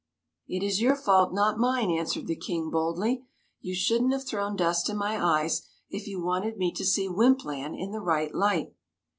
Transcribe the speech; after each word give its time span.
"It 0.47 0.63
is 0.63 0.81
your 0.81 0.95
fault, 0.95 1.31
not 1.31 1.59
mine," 1.59 1.91
answered 1.91 2.25
the 2.25 2.35
King 2.35 2.71
boldly; 2.71 3.23
"you 3.59 3.75
shouldn't 3.75 4.13
have 4.13 4.25
thrown 4.25 4.55
dust 4.55 4.89
in 4.89 4.97
my 4.97 5.23
eyes 5.23 5.61
if 5.91 6.07
you 6.07 6.19
wanted 6.19 6.57
me 6.57 6.71
to 6.73 6.83
see 6.83 7.07
Wympland 7.07 7.75
in 7.79 7.91
the 7.91 8.01
right 8.01 8.33
light 8.33 8.73